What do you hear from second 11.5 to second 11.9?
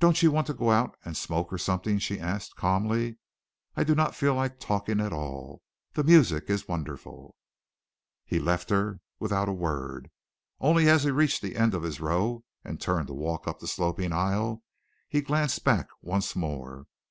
end of